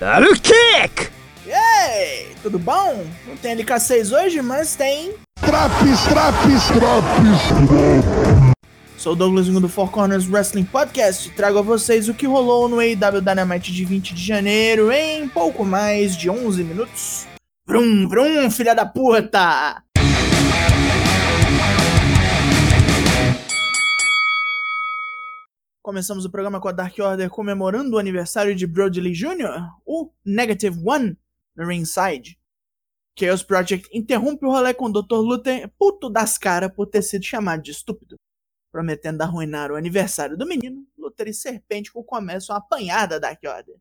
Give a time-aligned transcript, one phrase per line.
[0.00, 1.08] Daru Kick!
[1.46, 3.04] Ei, tudo bom?
[3.28, 5.14] Não tem LK6 hoje, mas tem.
[5.40, 8.54] Traps, traps, traps.
[8.98, 12.26] Sou o Douglas Vingo do Four Corners Wrestling Podcast e trago a vocês o que
[12.26, 17.26] rolou no AEW Dynamite de 20 de janeiro em pouco mais de 11 minutos.
[17.66, 19.83] Vrum, vrum, filha da puta!
[25.94, 30.10] Começamos o programa com a Dark Order comemorando o aniversário de Brody Lee Jr., o
[30.24, 31.16] Negative One,
[31.54, 32.36] no ringside.
[33.16, 35.18] Chaos Project interrompe o rolê com o Dr.
[35.18, 38.16] Luther, puto das caras por ter sido chamado de estúpido.
[38.72, 43.76] Prometendo arruinar o aniversário do menino, Luther e Serpêntico começam a apanhar da Dark Order.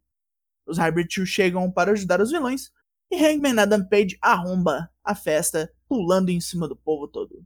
[0.68, 2.70] Os Hybrid 2 chegam para ajudar os vilões,
[3.12, 7.44] e Hangman Adam Page arromba a festa, pulando em cima do povo todo.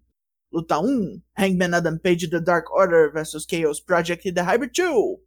[0.50, 5.20] Luta 1: Hangman Adam Page The Dark Order vs Chaos Project e The Hybrid 2.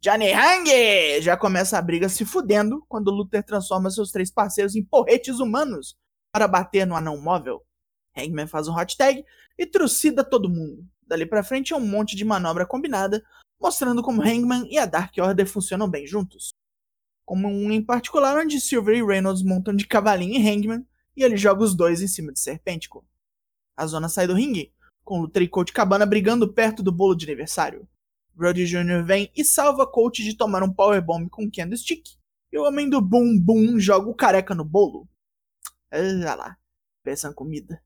[0.00, 1.20] Johnny Hang!
[1.20, 5.96] Já começa a briga se fudendo quando Luther transforma seus três parceiros em porretes humanos
[6.30, 7.60] para bater no anão móvel.
[8.16, 9.24] Hangman faz um hot tag
[9.58, 10.86] e trucida todo mundo.
[11.02, 13.20] Dali pra frente é um monte de manobra combinada,
[13.60, 16.50] mostrando como Hangman e a Dark Order funcionam bem juntos.
[17.24, 21.36] Como um em particular onde Silver e Reynolds montam de cavalinho em Hangman e ele
[21.36, 23.04] joga os dois em cima de Serpêntico.
[23.76, 24.72] A zona sai do ringue,
[25.04, 27.86] com Luther e Colt Cabana brigando perto do bolo de aniversário.
[28.34, 29.04] Brody Jr.
[29.04, 32.16] vem e salva Colt de tomar um powerbomb com candlestick,
[32.52, 35.08] e o homem do Boom Boom joga o careca no bolo.
[35.92, 36.58] Olha lá,
[37.02, 37.82] peçam comida.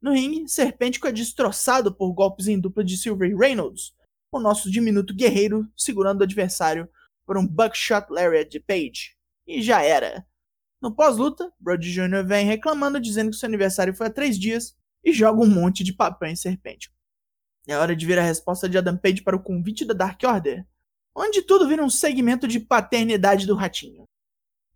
[0.00, 3.92] No ringue, Serpêntico é destroçado por golpes em dupla de Silver Reynolds,
[4.32, 6.88] o nosso diminuto guerreiro segurando o adversário
[7.26, 9.16] por um buckshot lariat de Page.
[9.46, 10.26] E já era.
[10.80, 12.24] No pós-luta, Brody Jr.
[12.24, 15.92] vem reclamando dizendo que seu aniversário foi há três dias e joga um monte de
[15.92, 16.92] papel em serpente.
[17.66, 20.66] É hora de ver a resposta de Adam Page para o convite da Dark Order,
[21.14, 24.04] onde tudo vira um segmento de paternidade do ratinho.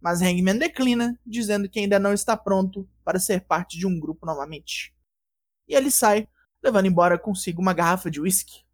[0.01, 4.27] Mas Hangman declina, dizendo que ainda não está pronto para ser parte de um grupo
[4.27, 4.95] novamente.
[5.69, 6.29] E ele sai,
[6.63, 8.65] levando embora consigo uma garrafa de whisky.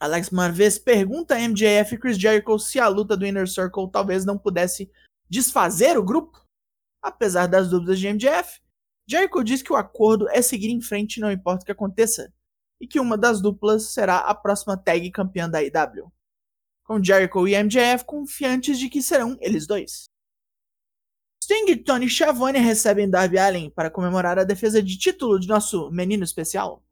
[0.00, 4.24] Alex Marvez pergunta a MJF e Chris Jericho se a luta do Inner Circle talvez
[4.24, 4.90] não pudesse
[5.28, 6.40] desfazer o grupo.
[7.02, 8.60] Apesar das dúvidas de MJF,
[9.10, 12.30] Jericho diz que o acordo é seguir em frente não importa o que aconteça,
[12.78, 16.12] e que uma das duplas será a próxima tag campeã da IW.
[16.84, 20.04] Com Jericho e MJF confiantes de que serão eles dois.
[21.42, 25.90] Sting e Tony Schiavone recebem Darby Allin para comemorar a defesa de título de nosso
[25.90, 26.84] menino especial.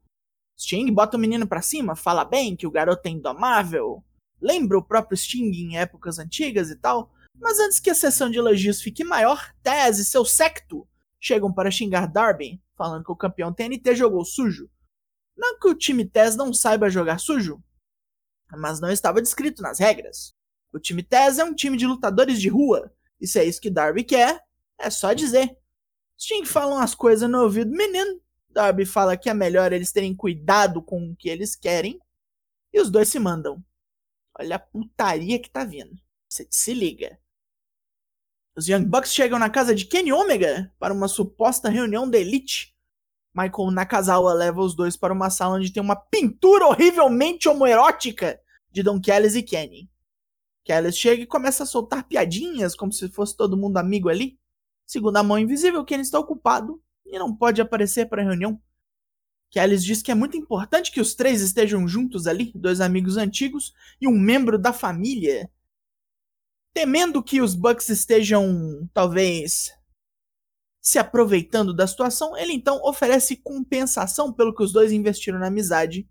[0.59, 4.03] Sting bota o menino pra cima, fala bem que o garoto é indomável,
[4.41, 8.39] lembra o próprio Sting em épocas antigas e tal, mas antes que a sessão de
[8.39, 10.87] elogios fique maior, Taz e seu secto
[11.19, 14.69] chegam para xingar Darby, falando que o campeão TNT jogou sujo.
[15.35, 17.63] Não que o time Taz não saiba jogar sujo,
[18.51, 20.33] mas não estava descrito nas regras.
[20.73, 23.69] O time Taz é um time de lutadores de rua, e se é isso que
[23.69, 24.41] Darby quer,
[24.79, 25.57] é só dizer.
[26.19, 28.19] Sting fala umas coisas no ouvido do menino,
[28.49, 31.99] Darby fala que é melhor eles terem cuidado com o que eles querem,
[32.73, 33.63] e os dois se mandam.
[34.39, 35.95] Olha a putaria que tá vindo.
[36.29, 37.19] Você se liga.
[38.57, 42.75] Os Young Bucks chegam na casa de Kenny Omega para uma suposta reunião da Elite.
[43.31, 48.41] Michael Nakazawa leva os dois para uma sala onde tem uma pintura horrivelmente homoerótica
[48.71, 49.87] de Don Callis e Kenny.
[50.65, 54.39] Callis chega e começa a soltar piadinhas como se fosse todo mundo amigo ali.
[54.87, 58.59] Segundo a mão invisível, Kenny está ocupado e não pode aparecer para a reunião.
[59.53, 63.71] Callis diz que é muito importante que os três estejam juntos ali, dois amigos antigos
[64.01, 65.47] e um membro da família.
[66.77, 69.75] Temendo que os Bucks estejam, talvez,
[70.79, 76.07] se aproveitando da situação, ele então oferece compensação pelo que os dois investiram na amizade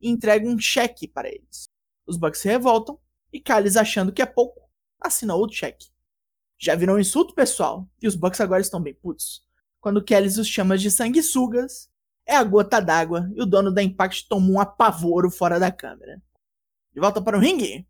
[0.00, 1.68] e entrega um cheque para eles.
[2.04, 2.98] Os Bucks se revoltam
[3.32, 4.68] e Callis, achando que é pouco,
[5.00, 5.86] assina outro cheque.
[6.58, 9.46] Já virou um insulto, pessoal, e os Bucks agora estão bem putos.
[9.80, 11.88] Quando Callis os chama de sanguessugas,
[12.26, 16.20] é a gota d'água e o dono da Impact toma um apavoro fora da câmera.
[16.92, 17.86] De volta para o ringue,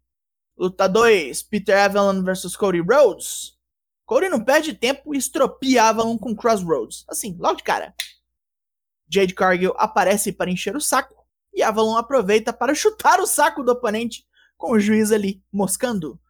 [0.58, 3.56] Luta 2, Peter Avalon vs Cody Rhodes.
[4.04, 7.04] Cody não perde tempo e estropia Avalon com Crossroads.
[7.08, 7.94] Assim, logo de cara.
[9.08, 11.14] Jade Cargill aparece para encher o saco
[11.54, 14.26] e Avalon aproveita para chutar o saco do oponente
[14.56, 16.20] com o juiz ali moscando.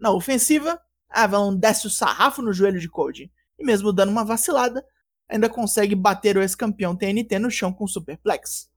[0.00, 4.84] Na ofensiva, Avalon desce o sarrafo no joelho de Cody e mesmo dando uma vacilada,
[5.28, 8.68] ainda consegue bater o ex-campeão TNT no chão com um superplex.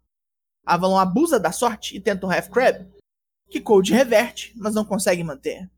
[0.63, 2.87] Avalon abusa da sorte e tenta um half crab,
[3.49, 5.69] que Cold reverte, mas não consegue manter.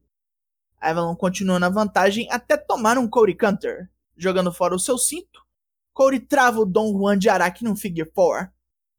[0.80, 3.90] Avalon continua na vantagem até tomar um Cody Counter.
[4.18, 5.46] Jogando fora o seu cinto,
[5.94, 8.52] Cody trava o Don Juan de Araki num Figure 4.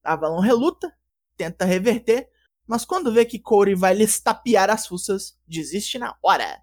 [0.02, 0.92] Avalon reluta,
[1.36, 2.28] tenta reverter,
[2.66, 6.62] mas quando vê que Cody vai lhe estapear as fuças, desiste na hora.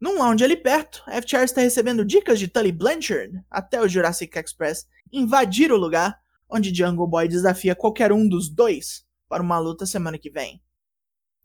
[0.00, 4.86] Num lounge ali perto, FTR está recebendo dicas de Tully Blanchard até o Jurassic Express
[5.12, 6.18] invadir o lugar
[6.48, 10.62] onde Jungle Boy desafia qualquer um dos dois para uma luta semana que vem.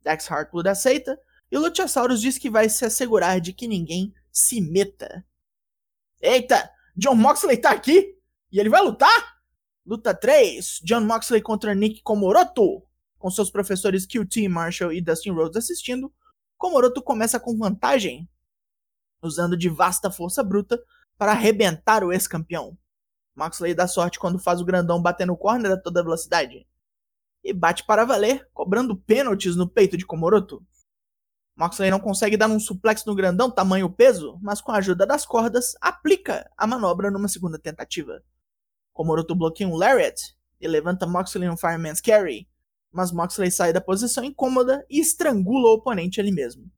[0.02, 1.20] Dax Hartwood aceita
[1.52, 5.26] e o Luchasaurus diz que vai se assegurar de que ninguém se meta.
[6.22, 8.16] Eita, John Moxley tá aqui
[8.52, 9.40] e ele vai lutar?
[9.86, 12.84] Luta 3, John Moxley contra Nick Komoroto.
[13.18, 16.14] Com seus professores QT, Marshall e Dustin Rhodes assistindo,
[16.58, 18.30] Komoroto começa com vantagem
[19.22, 20.82] usando de vasta força bruta
[21.18, 22.78] para arrebentar o ex-campeão.
[23.36, 26.68] Moxley dá sorte quando faz o grandão bater no corner a toda velocidade.
[27.44, 30.66] E bate para valer, cobrando pênaltis no peito de Komoroto.
[31.56, 35.26] Moxley não consegue dar um suplex no grandão tamanho peso, mas com a ajuda das
[35.26, 38.24] cordas, aplica a manobra numa segunda tentativa.
[38.94, 42.48] Komoroto bloqueia um Lariat e levanta Moxley no Fireman's Carry,
[42.92, 46.72] mas Moxley sai da posição incômoda e estrangula o oponente ali mesmo.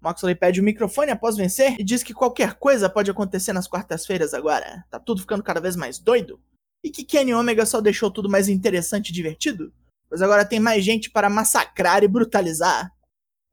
[0.00, 4.34] Moxley pede o microfone após vencer e diz que qualquer coisa pode acontecer nas quartas-feiras
[4.34, 4.84] agora.
[4.90, 6.42] Tá tudo ficando cada vez mais doido.
[6.82, 9.72] E que Kenny Omega só deixou tudo mais interessante e divertido?
[10.08, 12.92] Pois agora tem mais gente para massacrar e brutalizar.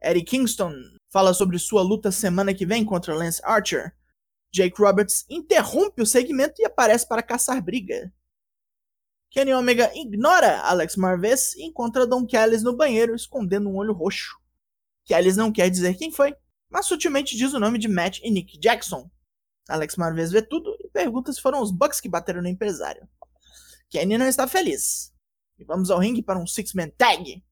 [0.02, 0.74] Eddie Kingston
[1.12, 3.94] fala sobre sua luta semana que vem contra Lance Archer.
[4.52, 8.12] Jake Roberts interrompe o segmento e aparece para caçar briga.
[9.30, 14.40] Kenny Omega ignora Alex Marvez e encontra Don Callis no banheiro escondendo um olho roxo
[15.14, 16.36] Alice não quer dizer quem foi,
[16.70, 19.10] mas sutilmente diz o nome de Matt e Nick Jackson.
[19.68, 23.08] Alex Marvez vê tudo e pergunta se foram os Bucks que bateram no empresário.
[23.89, 25.13] Kenny não está feliz.
[25.57, 27.44] E vamos ao ringue para um six-man tag.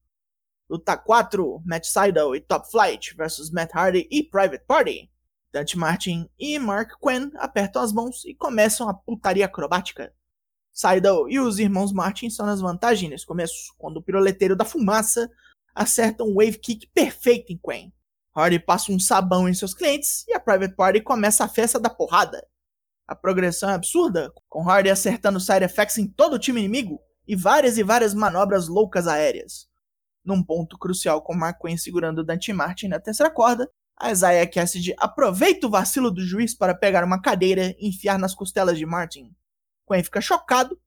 [0.70, 5.10] Luta 4, Matt Seidel e Top Flight versus Matt Hardy e Private Party.
[5.50, 10.12] Dante Martin e Mark Quinn apertam as mãos e começam a putaria acrobática.
[10.72, 15.28] Seidel e os irmãos Martin são nas vantagens nesse começo, quando o piroleteiro da fumaça
[15.74, 17.92] acerta um wave kick perfeito em Quen.
[18.34, 21.90] Hardy passa um sabão em seus clientes e a Private Party começa a festa da
[21.90, 22.46] porrada.
[23.08, 27.34] A progressão é absurda, com Hardy acertando side effects em todo o time inimigo e
[27.34, 29.66] várias e várias manobras loucas aéreas.
[30.22, 33.66] Num ponto crucial com Quinn segurando Dante Martin na terceira corda,
[33.96, 38.34] a Isaiah Cassidy aproveita o vacilo do juiz para pegar uma cadeira e enfiar nas
[38.34, 39.34] costelas de Martin.
[39.90, 40.78] Quinn fica chocado,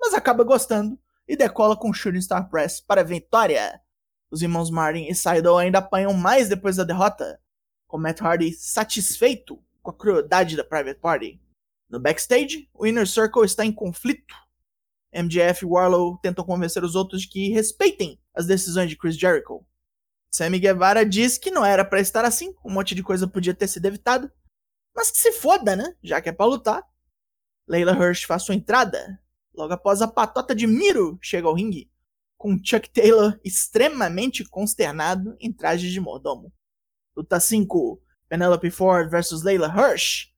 [0.00, 0.98] mas acaba gostando
[1.28, 3.78] e decola com o Shooting Star Press para a vitória.
[4.30, 7.38] Os irmãos Martin e Seidel ainda apanham mais depois da derrota,
[7.86, 11.49] com Matt Hardy satisfeito com a crueldade da Private Party.
[11.90, 14.32] No backstage, o Inner Circle está em conflito.
[15.12, 19.66] MJF e Warlow tentam convencer os outros de que respeitem as decisões de Chris Jericho.
[20.30, 23.66] Sammy Guevara diz que não era para estar assim, um monte de coisa podia ter
[23.66, 24.30] sido evitado,
[24.94, 25.96] mas que se foda, né?
[26.00, 26.84] Já que é pra lutar.
[27.66, 29.20] Layla Hirsch faz sua entrada.
[29.52, 31.90] Logo após a patota de Miro chega ao ringue,
[32.38, 36.52] com Chuck Taylor extremamente consternado em traje de mordomo.
[37.16, 40.29] Luta 5: Penelope Ford versus Layla Hirsch.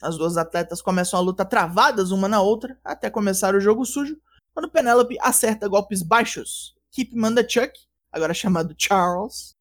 [0.00, 4.20] As duas atletas começam a luta travadas uma na outra até começar o jogo sujo,
[4.52, 6.76] quando Penelope acerta golpes baixos.
[6.90, 7.72] Kip manda Chuck,
[8.10, 9.54] agora chamado Charles,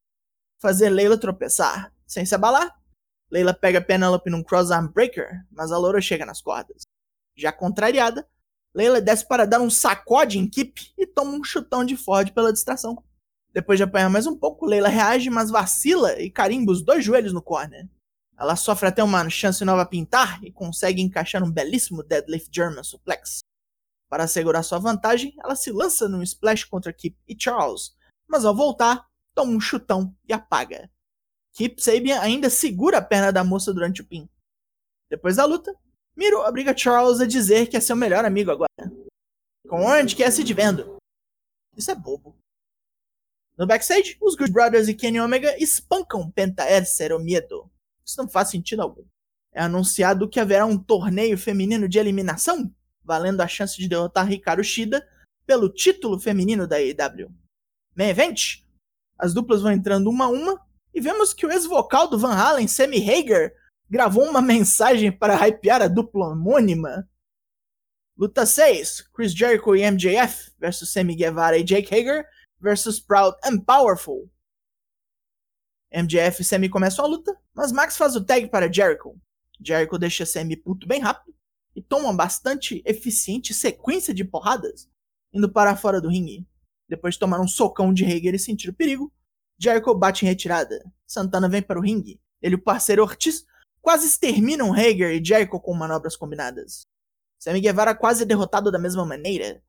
[0.59, 1.93] fazer Layla tropeçar.
[2.05, 2.73] Sem se abalar,
[3.31, 6.83] Layla pega Penelope num crossarm breaker, mas a loura chega nas cordas.
[7.35, 8.27] Já contrariada,
[8.75, 12.51] Leila desce para dar um sacode em Kip e toma um chutão de Ford pela
[12.51, 13.01] distração.
[13.53, 17.31] Depois de apanhar mais um pouco, Leila reage, mas vacila e carimba os dois joelhos
[17.31, 17.87] no corner.
[18.37, 22.83] Ela sofre até uma chance nova a pintar e consegue encaixar um belíssimo deadlift German
[22.83, 23.39] suplex.
[24.09, 27.95] Para assegurar sua vantagem, ela se lança num splash contra Kip e Charles,
[28.27, 30.89] mas ao voltar, toma um chutão e apaga.
[31.53, 34.29] Kip Sabian ainda segura a perna da moça durante o pin.
[35.09, 35.73] Depois da luta,
[36.15, 38.69] Miro obriga Charles a dizer que é seu melhor amigo agora.
[39.67, 40.97] Com onde quer se de vendo.
[41.75, 42.35] Isso é bobo.
[43.57, 47.69] No backstage, os Good Brothers e Kenny Omega espancam Penta Ercer Miedo.
[48.05, 49.03] Isso não faz sentido algum.
[49.53, 54.63] É anunciado que haverá um torneio feminino de eliminação, valendo a chance de derrotar Ricardo
[54.63, 55.05] Shida
[55.45, 57.31] pelo título feminino da AEW.
[57.95, 58.63] Main Event,
[59.17, 60.59] as duplas vão entrando uma a uma,
[60.93, 63.53] e vemos que o ex-vocal do Van Halen, Sammy Hager,
[63.89, 67.07] gravou uma mensagem para hypear a dupla homônima.
[68.17, 72.25] Luta 6: Chris Jericho e MJF versus Sammy Guevara e Jake Hager
[72.61, 74.29] versus Proud and Powerful.
[75.93, 79.19] MJF e Sammy começam a luta, mas Max faz o tag para Jericho.
[79.63, 81.35] Jericho deixa Sammy puto bem rápido
[81.75, 84.89] e toma bastante eficiente sequência de porradas,
[85.33, 86.47] indo para fora do ringue.
[86.87, 89.11] Depois de tomar um socão de Hager e sentir o perigo,
[89.57, 90.83] Jericho bate em retirada.
[91.05, 92.19] Santana vem para o ringue.
[92.41, 93.45] Ele e o parceiro Ortiz
[93.81, 96.85] quase exterminam Hager e Jericho com manobras combinadas.
[97.39, 99.63] Sammy Guevara quase é derrotado da mesma maneira.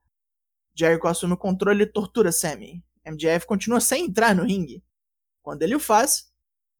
[0.74, 2.84] Jericho assume o controle e tortura Sammy.
[3.06, 4.82] MJF continua sem entrar no ringue.
[5.46, 6.26] Quando ele o faz,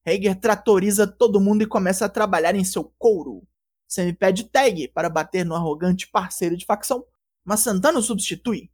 [0.05, 3.47] Hager tratoriza todo mundo e começa a trabalhar em seu couro.
[3.87, 7.07] Sammy pede tag para bater no arrogante parceiro de facção,
[7.45, 8.69] mas Santana o substitui.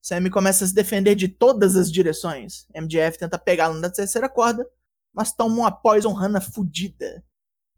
[0.00, 2.66] Sammy começa a se defender de todas as direções.
[2.74, 4.66] MJF tenta pegá-lo na terceira corda,
[5.12, 7.22] mas toma uma Poison Hana fudida.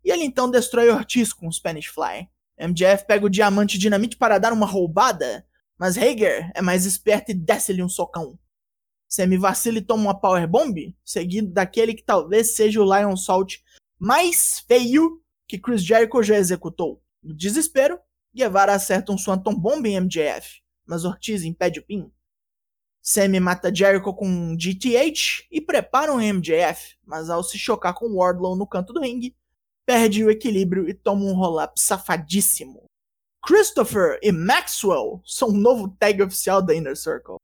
[0.04, 2.28] E ele então destrói Ortiz com o Spanish Fly.
[2.56, 5.44] MJF pega o diamante dinamite para dar uma roubada,
[5.76, 8.38] mas Hager é mais esperto e desce-lhe um socão.
[9.08, 13.58] Sammy vacila e toma uma Power Bomb, seguido daquele que talvez seja o Lion Salt
[13.98, 17.02] mais feio que Chris Jericho já executou.
[17.22, 17.98] No desespero,
[18.34, 22.10] Guevara acerta um Swanton Bomb em MJF, mas Ortiz impede o pin.
[23.00, 28.16] Sammy mata Jericho com um GTH e prepara um MJF, mas ao se chocar com
[28.16, 29.36] Wardlow no canto do ringue,
[29.86, 32.82] perde o equilíbrio e toma um roll-up safadíssimo.
[33.46, 37.36] Christopher e Maxwell são o novo tag oficial da Inner Circle.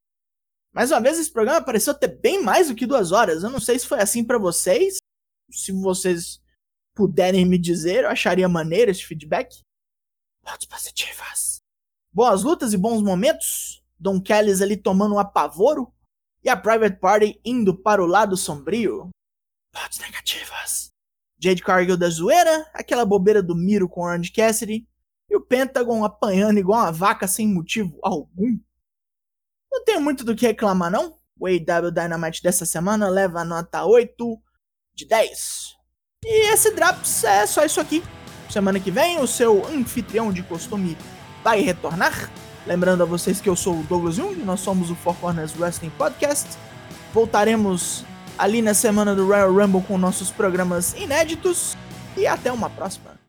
[0.72, 3.42] Mais uma vez, esse programa pareceu ter bem mais do que duas horas.
[3.42, 4.96] Eu não sei se foi assim para vocês.
[5.50, 6.40] Se vocês
[6.94, 9.60] puderem me dizer, eu acharia maneiro esse feedback.
[10.42, 11.60] Pontos positivas.
[12.10, 13.84] Boas lutas e bons momentos.
[13.98, 15.92] Don Callis ali tomando um apavoro.
[16.42, 19.10] E a Private Party indo para o lado sombrio.
[19.72, 20.90] Pontos negativas.
[21.38, 24.88] Jade Cargill da zoeira, aquela bobeira do Miro com Orange Cassidy.
[25.28, 28.58] E o Pentagon apanhando igual uma vaca sem motivo algum.
[29.72, 31.14] Não tenho muito do que reclamar, não.
[31.40, 34.38] O AW Dynamite dessa semana leva a nota 8
[34.94, 35.76] de 10.
[36.24, 38.02] E esse Drops é só isso aqui.
[38.50, 40.96] Semana que vem, o seu anfitrião de costume
[41.42, 42.30] vai retornar.
[42.66, 45.90] Lembrando a vocês que eu sou o Douglas Jung, nós somos o Four Corners Wrestling
[45.90, 46.46] Podcast.
[47.14, 48.04] Voltaremos
[48.38, 51.76] ali na semana do Royal Rumble com nossos programas inéditos.
[52.16, 53.11] E até uma próxima.